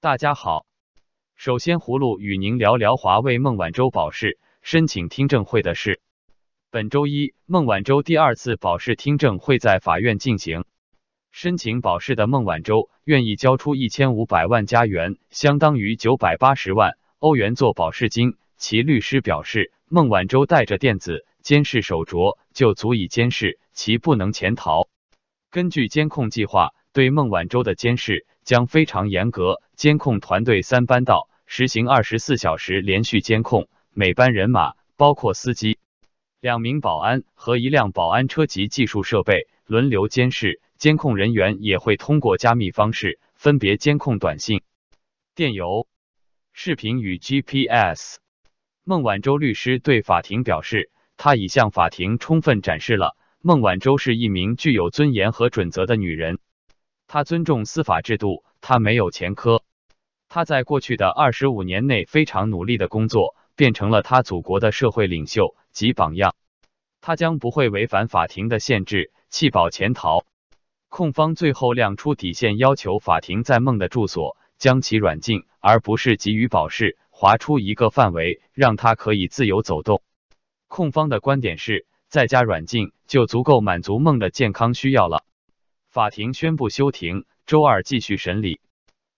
[0.00, 0.64] 大家好，
[1.34, 6.00] 首先葫芦与您聊聊华为孟晚舟保释申请听证会的事。
[6.70, 10.64] 本周一，孟晚舟第二次保释听证会在法院进行。
[11.32, 18.36] 申请保释的孟晚舟愿意交出一千五百万加元，相当于九百八十万欧元做保释金。
[18.56, 24.86] 其律师表示，孟晚舟带着电子监视手镯就足以监视其，不能潜逃。
[25.50, 29.62] 根据监控计划，对孟晚舟的监视将非常严格。
[29.76, 35.78] 监控团队三班倒，实行二十四小时连续监控，每班人马包括司机。
[36.40, 44.60] 两名保安和一辆保安车及技术设备轮流监视，监控人员也会通过加密方式分别监控短信、
[45.34, 45.86] 电邮、
[46.52, 48.18] 视频与 GPS。
[48.84, 56.38] 孟晚舟律师对法庭表示，他已向法庭充分展示了孟晚舟是一名具有尊严和准则的女人，
[57.06, 59.62] 她尊重司法制度，她没有前科，
[60.28, 63.34] 她在过去的二十五年内非常努力的工作。
[63.58, 66.36] 变成了她祖国的社会领袖及榜样，
[67.00, 70.24] 她将不会违反法庭的限制，弃保潜逃。
[70.88, 80.04] 控方最后亮出底线，要求法庭在孟的住所将其软禁，而不是给予保释，划出一个范围，让他可以自由走动。
[80.68, 85.24] 控方的观点是，在家软禁就足够满足孟的健康需要了。
[85.90, 88.60] 法庭宣布休庭，周二继续审理。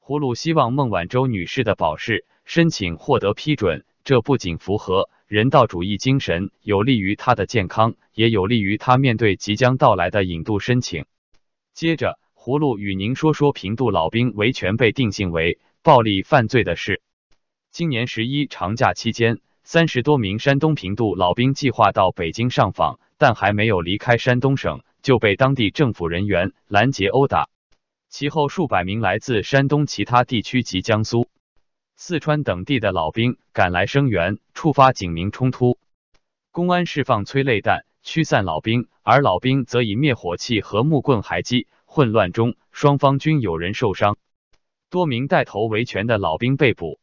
[0.00, 3.84] 葫芦希望孟晚舟女士的保释申请获得批准。
[4.04, 11.06] 这不仅符合人道主义精神，有利于他的健康，也有利于他面对即将到来的引渡申请。
[11.72, 17.00] 接着，葫芦与您说说平度老兵维权被定性为暴力犯罪的事。
[17.70, 27.48] 今年十一长假期间，三十多名山东平度老兵计划到北京上访，但还没有离开山东省，就被当地政府人员拦截殴打。
[28.10, 31.30] 其后，数百名来自山东其他地区及江苏。
[31.96, 35.78] 四川等地的老兵赶来声援，触发警民冲突。
[36.52, 41.66] 公安释放催泪弹驱散老兵，而老兵则以灭火器和木棍还击。
[41.86, 44.18] 混乱中，双方均有人受伤，
[44.90, 47.00] 多名带头维权的老兵被捕。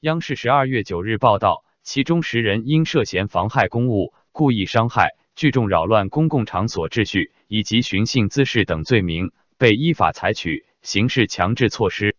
[0.00, 12.16] 央视十二月九日报道，其中十人因涉嫌妨害公务、故意伤害、聚众扰乱公共场所秩序以及寻衅滋事等罪名，被依法采取刑事强制措施。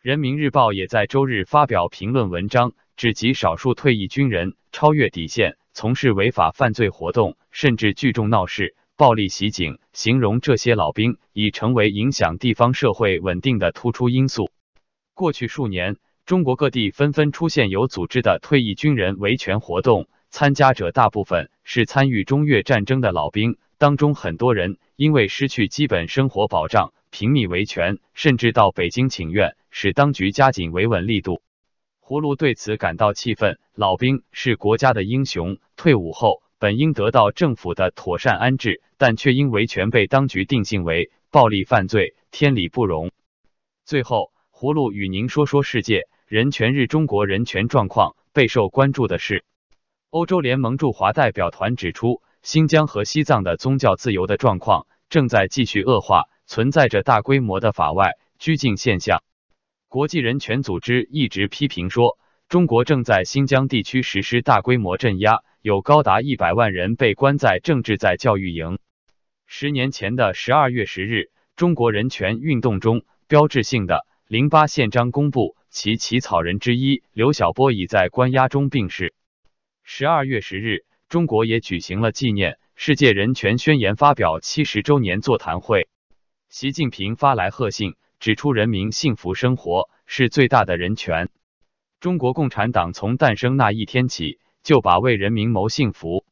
[0.00, 14.50] 人民日报也在周日发表评论文章，指极少数退役军人超越底线，从事违法犯罪活动，甚至聚众闹事、暴力袭警，形容这些老兵已成为影响地方社会稳定的突出因素。
[15.12, 15.96] 过去数年，
[16.26, 26.92] 中国各地纷纷出现有组织的退役军人维权活动，参加者大部分是参与中越战争的老兵，当中很多人因为失去基本生活保障。
[27.10, 31.42] 平密维权，甚至到北京请愿，使当局加紧维稳力度。
[32.04, 33.60] 葫芦对此感到气愤。
[33.72, 43.12] 老兵是国家的英雄，退伍后本应得到政府的妥善安置，但却因维权被当局定性为暴力犯罪，天理不容。
[43.84, 49.44] 最后，葫芦与您说说世界人权日中国人权状况备受关注的是，
[50.10, 56.24] 欧洲联盟驻华代表团指出，新疆和西藏的宗教自由的状况正在继续恶化。
[56.48, 59.24] 存在着大规模的法外拘禁现象。
[59.88, 68.78] 国际人权组织一直批评说，中国正在新疆地区实施大规模镇压，有高达一百万人被关在政治在教育营。
[69.46, 79.12] 十年前的十二月十日，中国人权运动中标志性的零八宪章公布，其起草人之一刘晓波已在关押中病逝。
[79.82, 85.90] 十二月十日，中国也举行了纪念世界人权宣言发表七十周年座谈会。
[86.48, 91.28] 习近平发来贺信，指出人民幸福生活是最大的人权。
[92.00, 96.24] 中国共产党从诞生那一天起，就把为人民谋幸福、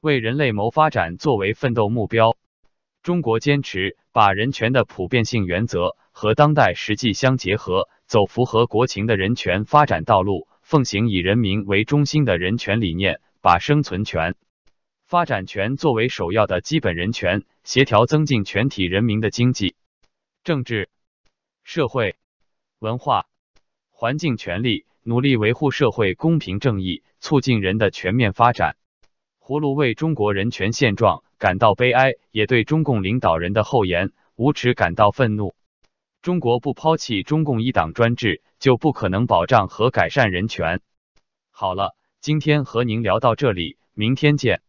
[0.00, 2.36] 为人类谋发展作为奋斗目标。
[3.04, 14.34] 中国坚持把人权的普遍性原则和当代实际相结合，走符合国情的人权发展道路，奉行以人民为中心的人权理念，把生存权。
[15.06, 19.76] 发展权作为首要的基本人权，协调增进全体人民的经济、
[20.42, 20.88] 政治、
[21.62, 22.16] 社会、
[22.80, 23.26] 文化、
[23.90, 28.74] 环境权利，努力维护社会公平正义，促进人的全面发展。
[29.40, 35.54] 葫芦为中国人权现状感到悲哀，也对中共领导人的厚颜无耻感到愤怒。
[36.22, 40.80] 中国不抛弃中共一党专制，就不可能保障和改善人权。
[41.50, 44.60] 好了，今天和您聊到这里，明天见。